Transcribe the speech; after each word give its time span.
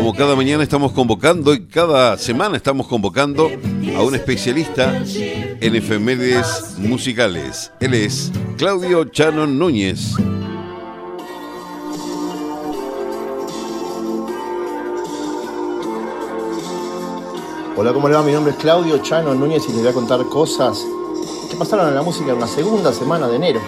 Como 0.00 0.14
cada 0.14 0.34
mañana 0.34 0.62
estamos 0.62 0.92
convocando 0.92 1.52
y 1.52 1.66
cada 1.66 2.16
semana 2.16 2.56
estamos 2.56 2.86
convocando 2.86 3.50
a 3.94 4.02
un 4.02 4.14
especialista 4.14 4.96
en 4.96 5.76
efemérides 5.76 6.78
musicales. 6.78 7.70
Él 7.80 7.92
es 7.92 8.32
Claudio 8.56 9.04
Chano 9.04 9.46
Núñez. 9.46 10.14
Hola, 17.76 17.92
¿cómo 17.92 18.08
le 18.08 18.14
va? 18.14 18.22
Mi 18.22 18.32
nombre 18.32 18.54
es 18.54 18.58
Claudio 18.58 19.02
Chano 19.02 19.34
Núñez 19.34 19.64
y 19.68 19.72
les 19.72 19.82
voy 19.82 19.88
a 19.88 19.92
contar 19.92 20.24
cosas 20.30 20.82
que 21.50 21.56
pasaron 21.58 21.88
en 21.88 21.94
la 21.94 22.02
música 22.02 22.32
en 22.32 22.40
la 22.40 22.46
segunda 22.46 22.94
semana 22.94 23.28
de 23.28 23.36
enero. 23.36 23.60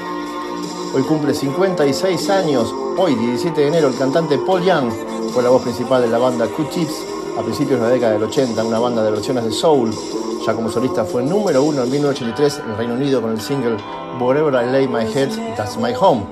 Hoy 0.94 1.02
cumple 1.02 1.34
56 1.34 2.30
años, 2.30 2.74
hoy 2.96 3.16
17 3.16 3.60
de 3.60 3.68
enero, 3.68 3.88
el 3.88 3.98
cantante 3.98 4.38
Paul 4.38 4.64
Young 4.64 5.11
fue 5.32 5.42
la 5.42 5.48
voz 5.48 5.62
principal 5.62 6.02
de 6.02 6.08
la 6.08 6.18
banda 6.18 6.46
Q-Tips 6.46 6.92
a 7.38 7.42
principios 7.42 7.80
de 7.80 7.86
la 7.86 7.92
década 7.92 8.12
del 8.12 8.22
80, 8.24 8.62
una 8.64 8.78
banda 8.78 9.02
de 9.02 9.10
versiones 9.10 9.44
de 9.44 9.50
soul. 9.50 9.90
Ya 10.46 10.52
como 10.52 10.70
solista 10.70 11.04
fue 11.04 11.22
número 11.22 11.62
uno 11.62 11.84
en 11.84 11.90
1983 11.90 12.58
en 12.58 12.70
el 12.70 12.76
Reino 12.76 12.94
Unido 12.94 13.22
con 13.22 13.32
el 13.32 13.40
single 13.40 13.76
Wherever 14.20 14.52
I 14.52 14.70
Lay 14.70 14.88
My 14.88 15.04
Head, 15.04 15.30
That's 15.56 15.78
My 15.78 15.94
Home. 15.98 16.24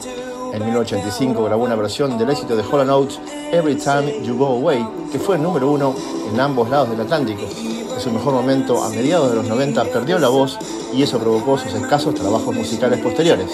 En 0.53 0.65
1985 0.65 1.45
grabó 1.45 1.65
una 1.65 1.77
versión 1.77 2.19
del 2.19 2.29
éxito 2.29 2.57
de 2.57 2.63
Holland 2.63 2.91
Oates, 2.91 3.19
Every 3.53 3.77
Time 3.77 4.23
You 4.23 4.37
Go 4.37 4.49
Away, 4.59 4.87
que 5.11 5.19
fue 5.19 5.39
número 5.39 5.71
uno 5.71 5.95
en 6.31 6.39
ambos 6.39 6.69
lados 6.69 6.91
del 6.91 7.01
Atlántico. 7.01 7.43
En 7.43 8.01
su 8.01 8.11
mejor 8.11 8.35
momento, 8.35 8.83
a 8.83 8.91
mediados 8.91 9.31
de 9.31 9.37
los 9.37 9.47
90, 9.47 9.85
perdió 9.85 10.19
la 10.19 10.29
voz 10.29 10.59
y 10.93 11.03
eso 11.03 11.19
provocó 11.19 11.57
sus 11.57 11.73
escasos 11.73 12.15
trabajos 12.15 12.55
musicales 12.55 13.01
posteriores. 13.01 13.49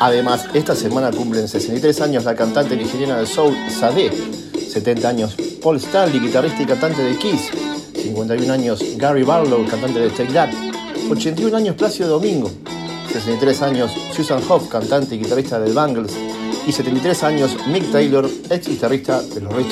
Además, 0.00 0.44
esta 0.54 0.76
semana 0.76 1.10
cumplen 1.10 1.48
63 1.48 2.00
años 2.02 2.24
la 2.24 2.36
cantante 2.36 2.76
nigeriana 2.76 3.18
de 3.18 3.26
soul 3.26 3.54
Sade, 3.68 4.12
70 4.70 5.08
años 5.08 5.36
Paul 5.60 5.76
Stanley, 5.78 6.20
guitarrista 6.20 6.62
y 6.62 6.66
cantante 6.66 7.02
de 7.02 7.16
Kiss, 7.16 7.50
51 7.94 8.52
años 8.52 8.80
Gary 8.96 9.24
Barlow, 9.24 9.66
cantante 9.66 9.98
de 9.98 10.10
Take 10.10 10.32
That, 10.32 10.50
81 11.10 11.56
años 11.56 11.74
Plácido 11.74 12.10
Domingo, 12.10 12.48
63 13.12 13.62
años 13.62 13.90
Susan 14.14 14.40
Hoff, 14.48 14.68
cantante 14.68 15.16
y 15.16 15.18
guitarrista 15.18 15.58
de 15.58 15.72
Bangles, 15.72 16.12
y 16.64 16.70
73 16.70 17.24
años 17.24 17.56
Mick 17.66 17.90
Taylor, 17.90 18.30
ex 18.50 18.68
guitarrista 18.68 19.20
de 19.20 19.40
los 19.40 19.52
Rolling 19.52 19.68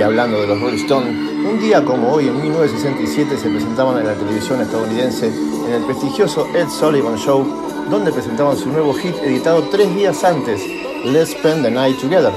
Y 0.00 0.02
hablando 0.02 0.40
de 0.40 0.46
los 0.46 0.58
Rolling 0.58 0.78
Stones, 0.78 1.10
un 1.44 1.60
día 1.60 1.84
como 1.84 2.10
hoy, 2.10 2.26
en 2.26 2.40
1967, 2.40 3.36
se 3.36 3.50
presentaban 3.50 3.98
en 3.98 4.06
la 4.06 4.14
televisión 4.14 4.58
estadounidense 4.62 5.26
en 5.26 5.74
el 5.74 5.82
prestigioso 5.82 6.48
Ed 6.54 6.70
Sullivan 6.70 7.18
Show, 7.18 7.44
donde 7.90 8.10
presentaban 8.10 8.56
su 8.56 8.70
nuevo 8.70 8.94
hit 8.94 9.14
editado 9.16 9.62
tres 9.64 9.94
días 9.94 10.24
antes, 10.24 10.62
Let's 11.04 11.32
Spend 11.32 11.64
the 11.64 11.70
Night 11.70 12.00
Together, 12.00 12.32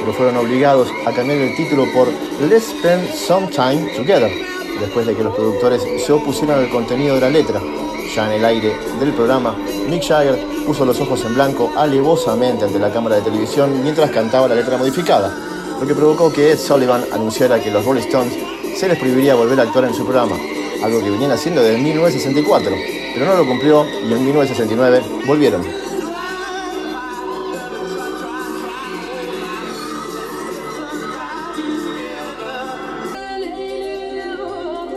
pero 0.00 0.12
fueron 0.12 0.38
obligados 0.38 0.88
a 1.06 1.12
cambiar 1.12 1.38
el 1.38 1.54
título 1.54 1.86
por 1.94 2.08
Let's 2.50 2.74
Spend 2.80 3.08
Some 3.14 3.46
Time 3.46 3.92
Together, 3.96 4.32
después 4.80 5.06
de 5.06 5.14
que 5.14 5.22
los 5.22 5.36
productores 5.36 5.86
se 6.04 6.12
opusieran 6.12 6.64
al 6.64 6.68
contenido 6.68 7.14
de 7.14 7.20
la 7.20 7.30
letra. 7.30 7.60
Ya 8.12 8.26
en 8.26 8.40
el 8.40 8.44
aire 8.44 8.76
del 8.98 9.12
programa, 9.12 9.54
Mick 9.88 10.02
Jagger 10.02 10.36
puso 10.66 10.84
los 10.84 11.00
ojos 11.00 11.24
en 11.24 11.34
blanco 11.34 11.70
alevosamente 11.76 12.64
ante 12.64 12.80
la 12.80 12.92
cámara 12.92 13.14
de 13.14 13.22
televisión 13.22 13.84
mientras 13.84 14.10
cantaba 14.10 14.48
la 14.48 14.56
letra 14.56 14.76
modificada, 14.76 15.32
lo 15.80 15.86
que 15.86 15.94
provocó 15.94 16.32
que 16.32 16.52
Ed 16.52 16.58
Sullivan 16.58 17.04
anunciara 17.12 17.60
que 17.60 17.70
los 17.70 17.84
Rolling 17.84 18.02
Stones 18.02 18.34
se 18.76 18.88
les 18.88 18.98
prohibiría 18.98 19.34
volver 19.34 19.60
a 19.60 19.64
actuar 19.64 19.84
en 19.84 19.94
su 19.94 20.04
programa, 20.04 20.36
algo 20.82 21.02
que 21.02 21.10
venían 21.10 21.30
haciendo 21.30 21.62
desde 21.62 21.78
1964, 21.78 22.76
pero 23.14 23.26
no 23.26 23.36
lo 23.36 23.46
cumplió 23.46 23.86
y 23.86 24.12
en 24.12 24.24
1969 24.24 25.02
volvieron. 25.26 25.62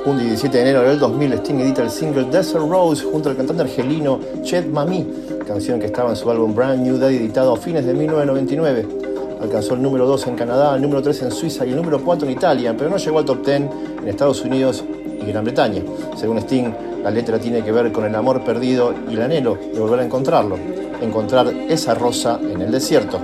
Un 0.05 0.17
17 0.19 0.57
de 0.57 0.63
enero 0.63 0.83
del 0.83 0.99
2000, 0.99 1.33
Sting 1.33 1.59
edita 1.59 1.83
el 1.83 1.89
single 1.89 2.25
Desert 2.31 2.63
Rose 2.69 3.03
junto 3.03 3.29
al 3.29 3.35
cantante 3.35 3.63
argelino 3.63 4.21
Chet 4.41 4.65
Mami, 4.65 5.05
canción 5.45 5.81
que 5.81 5.87
estaba 5.87 6.11
en 6.11 6.15
su 6.15 6.31
álbum 6.31 6.55
Brand 6.55 6.81
New 6.81 6.97
Day 6.97 7.17
editado 7.17 7.53
a 7.53 7.57
fines 7.57 7.85
de 7.85 7.93
1999. 7.93 8.96
Alcanzó 9.41 9.75
el 9.75 9.81
número 9.81 10.07
2 10.07 10.27
en 10.27 10.35
Canadá, 10.35 10.75
el 10.75 10.81
número 10.81 11.01
3 11.01 11.23
en 11.23 11.31
Suiza 11.31 11.65
y 11.65 11.69
el 11.69 11.75
número 11.75 12.03
4 12.03 12.27
en 12.27 12.33
Italia, 12.33 12.75
pero 12.77 12.89
no 12.89 12.97
llegó 12.97 13.19
al 13.19 13.25
top 13.25 13.45
10 13.45 13.57
en 13.57 14.07
Estados 14.07 14.41
Unidos 14.41 14.83
y 15.21 15.25
Gran 15.25 15.43
Bretaña. 15.43 15.83
Según 16.15 16.39
Sting, 16.39 16.71
la 17.03 17.11
letra 17.11 17.39
tiene 17.39 17.63
que 17.63 17.71
ver 17.71 17.91
con 17.91 18.05
el 18.05 18.15
amor 18.15 18.43
perdido 18.43 18.93
y 19.09 19.13
el 19.13 19.21
anhelo 19.21 19.55
de 19.55 19.79
volver 19.79 19.99
a 19.99 20.05
encontrarlo, 20.05 20.57
encontrar 21.01 21.47
esa 21.69 21.93
rosa 21.93 22.39
en 22.41 22.61
el 22.61 22.71
desierto. 22.71 23.19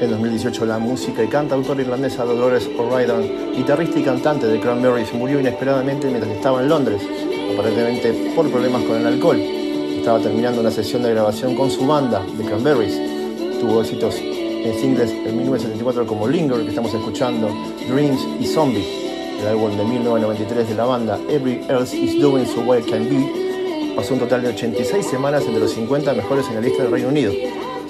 En 0.00 0.10
2018 0.10 0.64
la 0.64 0.78
música 0.78 1.24
y 1.24 1.26
cantautora 1.26 1.82
irlandesa 1.82 2.24
Dolores 2.24 2.68
O'Riordan, 2.78 3.54
guitarrista 3.56 3.98
y 3.98 4.02
cantante 4.02 4.46
de 4.46 4.60
Cranberries, 4.60 5.12
murió 5.12 5.40
inesperadamente 5.40 6.06
mientras 6.06 6.32
estaba 6.32 6.62
en 6.62 6.68
Londres, 6.68 7.02
aparentemente 7.52 8.32
por 8.36 8.48
problemas 8.48 8.84
con 8.84 8.96
el 8.96 9.06
alcohol. 9.06 9.57
Estaba 10.08 10.24
terminando 10.24 10.62
una 10.62 10.70
sesión 10.70 11.02
de 11.02 11.10
grabación 11.10 11.54
con 11.54 11.70
su 11.70 11.86
banda, 11.86 12.24
The 12.38 12.44
Cranberries. 12.44 12.98
Tuvo 13.60 13.82
éxitos 13.82 14.14
en 14.16 14.72
singles 14.80 15.10
en 15.10 15.36
1974 15.36 16.06
como 16.06 16.26
Linger, 16.26 16.62
que 16.62 16.70
estamos 16.70 16.94
escuchando, 16.94 17.50
Dreams 17.86 18.18
y 18.40 18.46
Zombie. 18.46 18.86
El 19.38 19.48
álbum 19.48 19.76
de 19.76 19.84
1993 19.84 20.66
de 20.66 20.74
la 20.74 20.86
banda 20.86 21.18
Every 21.28 21.60
Else 21.68 21.94
Is 21.94 22.22
Doing 22.22 22.46
So 22.46 22.62
Well 22.62 22.82
Can 22.86 23.06
Be 23.10 23.94
pasó 23.96 24.14
un 24.14 24.20
total 24.20 24.44
de 24.44 24.48
86 24.48 25.04
semanas 25.04 25.44
entre 25.44 25.60
los 25.60 25.72
50 25.72 26.14
mejores 26.14 26.48
en 26.48 26.54
la 26.54 26.62
lista 26.62 26.84
del 26.84 26.92
Reino 26.92 27.08
Unido. 27.10 27.34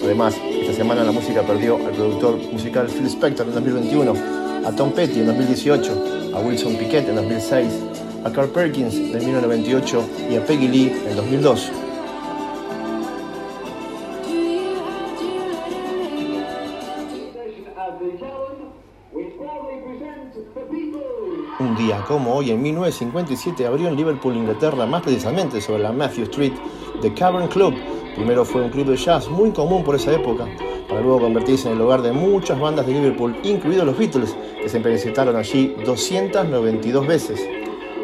Además, 0.03 0.35
esta 0.43 0.73
semana 0.73 1.05
la 1.05 1.13
música 1.13 1.43
perdió 1.43 1.77
al 1.77 1.93
productor 1.93 2.37
musical 2.53 2.89
Phil 2.89 3.07
Spector 3.07 3.47
en 3.47 3.55
2021, 3.55 4.15
a 4.67 4.73
Tom 4.73 4.91
Petty 4.91 5.21
en 5.21 5.27
2018, 5.27 6.33
a 6.35 6.41
Wilson 6.41 6.75
Piquet 6.79 7.09
en 7.09 7.15
2006, 7.15 7.69
a 8.25 8.33
Carl 8.33 8.49
Perkins 8.49 8.97
en 8.97 9.19
1998 9.19 10.03
y 10.33 10.35
a 10.35 10.45
Peggy 10.45 10.67
Lee 10.67 10.93
en 11.09 11.15
2002. 11.15 11.71
Como 22.07 22.35
hoy, 22.35 22.51
en 22.51 22.61
1957, 22.61 23.65
abrió 23.65 23.87
en 23.89 23.95
Liverpool, 23.95 24.37
Inglaterra, 24.37 24.85
más 24.85 25.01
precisamente 25.03 25.61
sobre 25.61 25.83
la 25.85 25.93
Matthew 25.93 26.25
Street, 26.25 26.53
The 27.03 27.15
Cavern 27.15 27.47
Club. 27.47 27.75
Primero 28.17 28.45
fue 28.45 28.63
un 28.63 28.71
club 28.71 28.87
de 28.87 28.97
jazz 28.97 29.29
muy 29.29 29.53
común 29.53 29.85
por 29.85 29.95
esa 29.95 30.13
época, 30.13 30.47
para 30.89 31.01
luego 31.01 31.21
convertirse 31.21 31.69
en 31.69 31.77
el 31.77 31.81
hogar 31.81 32.03
de 32.03 32.11
muchas 32.11 32.59
bandas 32.59 32.85
de 32.85 32.95
Liverpool, 32.95 33.37
incluidos 33.45 33.87
los 33.87 33.97
Beatles, 33.97 34.37
que 34.61 34.69
se 34.69 34.81
presentaron 34.81 35.37
allí 35.37 35.77
292 35.85 37.07
veces. 37.07 37.49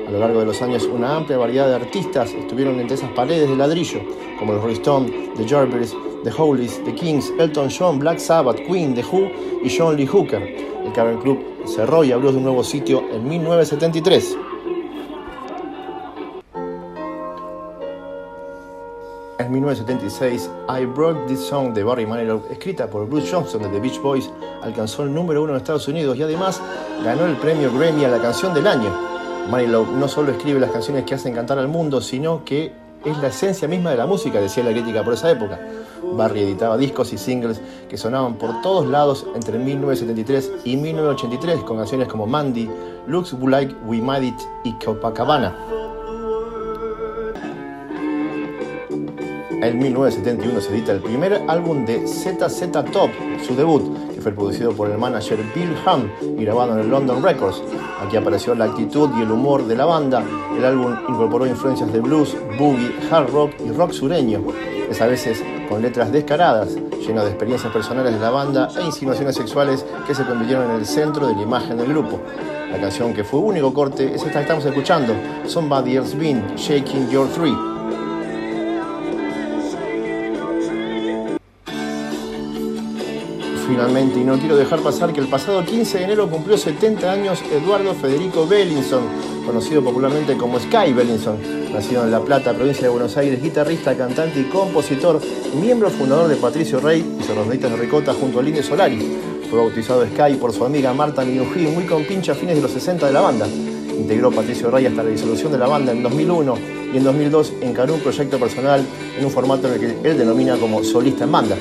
A 0.07 0.11
lo 0.11 0.21
largo 0.21 0.39
de 0.39 0.47
los 0.47 0.63
años, 0.63 0.85
una 0.85 1.17
amplia 1.17 1.37
variedad 1.37 1.67
de 1.67 1.75
artistas 1.75 2.33
estuvieron 2.33 2.79
entre 2.79 2.95
esas 2.95 3.11
paredes 3.11 3.49
de 3.49 3.57
ladrillo, 3.57 4.01
como 4.39 4.53
los 4.53 4.63
Rolling 4.63 4.77
Stones, 4.77 5.13
The 5.37 5.49
Jarvis, 5.49 5.97
The 6.23 6.31
Hollies, 6.31 6.81
The 6.85 6.95
Kings, 6.95 7.33
Elton 7.41 7.69
John, 7.77 7.99
Black 7.99 8.21
Sabbath, 8.21 8.61
Queen, 8.69 8.95
The 8.95 9.03
Who 9.03 9.31
y 9.65 9.77
John 9.77 9.97
Lee 9.97 10.07
Hooker. 10.07 10.74
El 10.85 10.93
Cavern 10.93 11.21
Club 11.21 11.43
cerró 11.67 12.05
y 12.05 12.13
abrió 12.13 12.31
un 12.31 12.43
nuevo 12.43 12.63
sitio 12.63 13.03
en 13.11 13.27
1973. 13.27 14.37
En 19.39 19.51
1976, 19.51 20.51
I 20.69 20.85
Broke 20.87 21.27
This 21.27 21.41
Song 21.41 21.73
de 21.73 21.83
Barry 21.83 22.07
Manilow, 22.07 22.45
escrita 22.51 22.89
por 22.89 23.09
Bruce 23.09 23.31
Johnson 23.33 23.63
de 23.63 23.69
The 23.69 23.81
Beach 23.81 24.01
Boys, 24.01 24.31
alcanzó 24.63 25.03
el 25.03 25.13
número 25.13 25.43
uno 25.43 25.53
en 25.53 25.57
Estados 25.57 25.89
Unidos 25.89 26.17
y 26.17 26.23
además 26.23 26.61
ganó 27.03 27.27
el 27.27 27.37
premio 27.37 27.73
Grammy 27.73 28.05
a 28.05 28.09
la 28.09 28.21
canción 28.21 28.55
del 28.55 28.67
año. 28.67 28.91
Manilow 29.51 29.87
no 29.87 30.07
solo 30.09 30.33
escribe 30.33 30.61
las 30.61 30.71
canciones 30.71 31.05
que 31.05 31.15
hacen 31.15 31.35
cantar 31.35 31.59
al 31.59 31.69
mundo, 31.69 32.01
sino 32.01 32.45
que 32.45 32.73
es 33.05 33.19
la 33.19 33.29
esencia 33.29 33.69
misma 33.69 33.91
de 33.91 33.97
la 33.97 34.07
música, 34.07 34.41
decía 34.41 34.65
la 34.65 34.71
crítica 34.71 35.03
por 35.05 35.15
esa 35.15 35.31
época. 35.31 35.61
Barry 36.15 36.41
editaba 36.41 36.77
discos 36.77 37.13
y 37.13 37.19
singles 37.19 37.61
que 37.89 37.97
sonaban 37.97 38.35
por 38.37 38.63
todos 38.63 38.87
lados 38.87 39.27
entre 39.35 39.59
1973 39.59 40.53
y 40.65 40.77
1983 40.77 41.61
con 41.65 41.77
canciones 41.77 42.09
como 42.09 42.27
Mandy, 42.27 42.69
Looks 43.07 43.35
Like 43.35 43.75
We 43.85 44.01
Made 44.01 44.27
It 44.27 44.41
y 44.65 44.73
Copacabana. 44.85 45.84
En 49.65 49.79
1971 49.79 50.61
se 50.61 50.75
edita 50.75 50.93
el 50.93 51.01
primer 51.01 51.41
álbum 51.49 51.87
de 51.87 52.07
ZZ 52.07 52.71
Top, 52.93 53.09
su 53.43 53.57
debut, 53.57 53.83
que 54.15 54.21
fue 54.21 54.31
producido 54.31 54.73
por 54.73 54.91
el 54.91 54.99
manager 54.99 55.39
Bill 55.55 55.75
Ham 55.87 56.11
y 56.39 56.45
grabado 56.45 56.75
en 56.75 56.81
el 56.81 56.91
London 56.91 57.23
Records. 57.23 57.63
Aquí 58.05 58.19
apareció 58.19 58.55
la 58.55 58.67
actitud 58.67 59.09
y 59.17 59.23
el 59.23 59.31
humor 59.31 59.67
de 59.67 59.75
la 59.75 59.87
banda. 59.87 60.23
El 60.55 60.67
álbum 60.67 60.95
incorporó 61.09 61.47
influencias 61.47 61.91
de 61.91 62.01
blues, 62.01 62.37
boogie, 62.59 62.93
hard 63.11 63.31
rock 63.31 63.53
y 63.65 63.71
rock 63.71 63.93
sureño. 63.93 64.43
Es 64.91 65.01
a 65.01 65.07
veces 65.07 65.43
con 65.71 65.81
letras 65.81 66.13
descaradas, 66.13 66.75
lleno 67.01 67.25
de 67.25 67.31
experiencias 67.31 67.73
personales 67.73 68.13
de 68.13 68.21
la 68.21 68.29
banda 68.29 68.69
e 68.79 68.85
insinuaciones 68.85 69.35
sexuales 69.35 69.87
que 70.07 70.15
se 70.15 70.27
convirtieron 70.27 70.73
en 70.73 70.77
el 70.77 70.85
centro 70.85 71.27
de 71.27 71.37
la 71.37 71.41
imagen 71.41 71.79
del 71.79 71.89
grupo. 71.89 72.21
La 72.71 72.79
canción 72.79 73.15
que 73.15 73.25
fue 73.25 73.41
único 73.41 73.73
corte 73.73 74.15
es 74.15 74.23
esta 74.25 74.41
que 74.41 74.43
estamos 74.43 74.67
escuchando, 74.67 75.15
Somebody 75.47 75.97
Else 75.97 76.19
Been, 76.19 76.55
Shaking 76.55 77.09
Your 77.09 77.27
Tree. 77.29 77.74
Finalmente, 83.67 84.21
y 84.21 84.25
no 84.25 84.39
quiero 84.39 84.57
dejar 84.57 84.81
pasar 84.81 85.13
que 85.15 85.21
el 85.21 85.29
pasado 85.29 85.65
15 85.65 85.99
de 85.99 86.05
enero 86.05 86.29
cumplió 86.29 86.59
70 86.59 87.11
años 87.11 87.43
Eduardo 87.51 87.95
Federico 87.95 88.47
Bellinson, 88.47 89.05
conocido 89.47 89.83
popularmente 89.83 90.37
como 90.37 90.61
Sky 90.61 90.93
Bellinson, 90.93 91.39
nacido 91.73 92.05
en 92.05 92.11
La 92.11 92.21
Plata, 92.21 92.53
provincia 92.53 92.83
de 92.83 92.91
Buenos 92.91 93.17
Aires, 93.17 93.43
guitarrista, 93.43 93.97
cantante 93.97 94.41
y 94.41 94.45
compositor, 94.45 95.19
miembro 95.59 95.89
fundador 95.89 96.29
de 96.29 96.37
Patricio 96.37 96.79
Rey 96.79 97.17
y 97.19 97.23
Sorondaditas 97.23 97.71
de 97.71 97.77
Ricota 97.79 98.13
junto 98.13 98.39
a 98.39 98.43
Línea 98.43 98.63
Solari. 98.63 98.99
Fue 99.49 99.59
bautizado 99.59 100.05
Sky 100.07 100.35
por 100.35 100.53
su 100.53 100.63
amiga 100.67 100.93
Marta 100.93 101.25
Minujín, 101.25 101.73
muy 101.73 101.85
compincha 101.85 102.33
a 102.33 102.35
fines 102.35 102.57
de 102.57 102.63
los 102.63 102.71
60 102.71 103.07
de 103.07 103.13
la 103.13 103.23
banda. 103.23 103.47
Integró 103.49 104.31
Patricio 104.31 104.71
Rey 104.71 104.85
hasta 104.85 105.03
la 105.03 105.11
disolución 105.11 105.53
de 105.53 105.59
la 105.59 105.69
banda 105.69 105.93
en 105.93 106.03
2001 106.03 106.59
y 106.93 106.99
en 106.99 107.05
2002 107.05 107.55
encaró 107.63 107.95
un 107.95 108.01
proyecto 108.01 108.39
personal 108.39 108.85
en 109.19 109.25
un 109.25 109.31
formato 109.31 109.69
en 109.69 109.75
el 109.75 109.81
que 109.81 110.11
él 110.11 110.19
denomina 110.19 110.57
como 110.59 110.85
solista 110.85 111.25
en 111.25 111.33
banda 111.33 111.57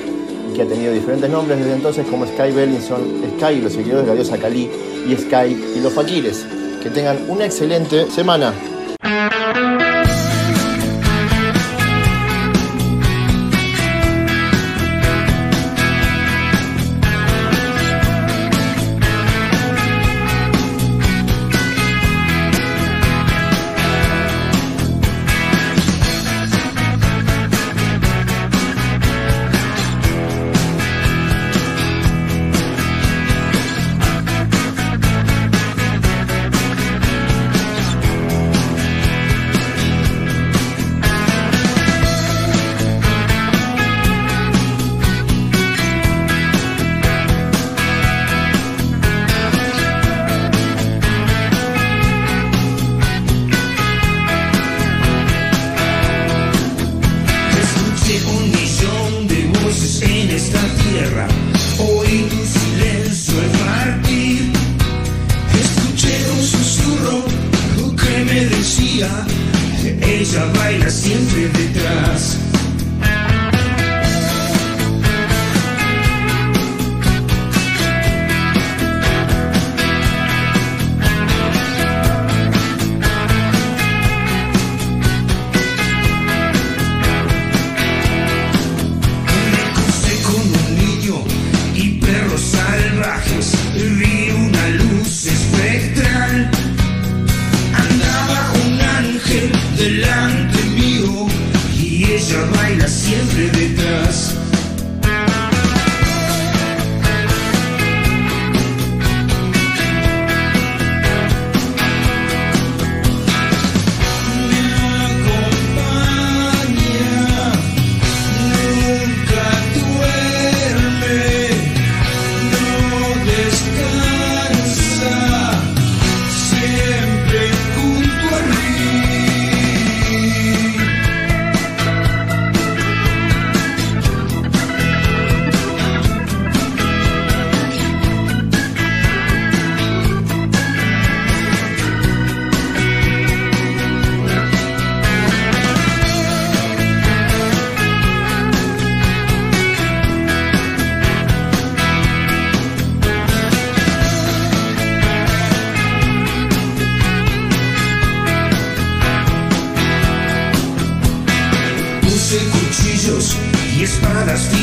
que 0.54 0.62
ha 0.62 0.66
tenido 0.66 0.92
diferentes 0.92 1.28
nombres 1.28 1.58
desde 1.58 1.74
entonces 1.74 2.06
como 2.06 2.26
Sky 2.26 2.52
Bellinson, 2.52 3.22
Sky 3.36 3.54
y 3.54 3.60
los 3.60 3.72
seguidores 3.72 4.06
de 4.06 4.08
la 4.08 4.14
diosa 4.14 4.38
Kali 4.38 4.70
y 5.06 5.16
Sky 5.16 5.74
y 5.76 5.80
los 5.80 5.92
Fakires. 5.92 6.46
Que 6.82 6.90
tengan 6.90 7.18
una 7.28 7.44
excelente 7.44 8.10
semana. 8.10 8.54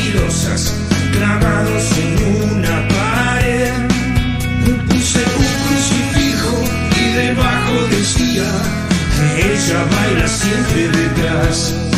mentirosas 0.02 0.74
grabados 1.14 1.92
en 1.98 2.52
una 2.52 2.88
pared. 2.88 3.72
Puse 4.88 5.18
un 5.18 5.50
crucifijo 5.66 6.64
y 7.00 7.12
debajo 7.12 7.86
decía 7.90 8.44
que 9.16 9.52
ella 9.54 9.84
baila 9.90 10.28
siempre 10.28 10.88
detrás. 10.88 11.91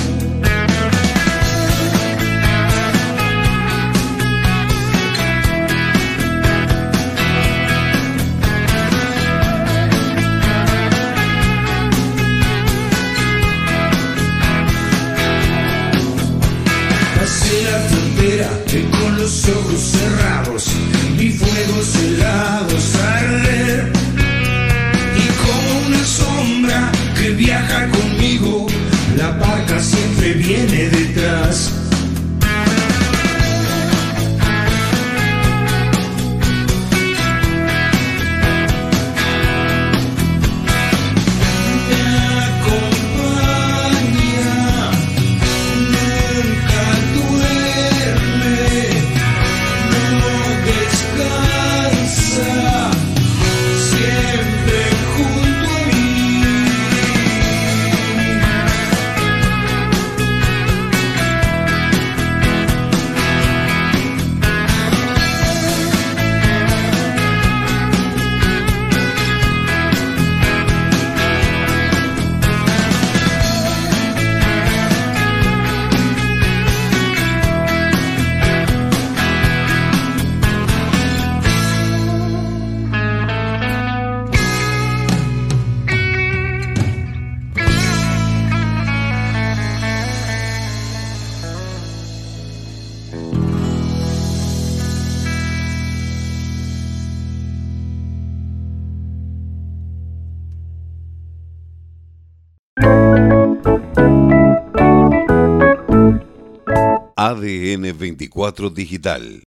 ADN 107.35 107.93
24 107.93 108.71
Digital 108.71 109.45